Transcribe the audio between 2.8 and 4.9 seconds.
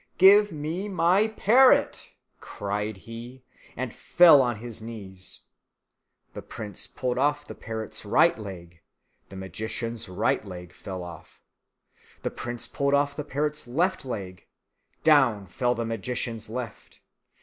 he, and fell on his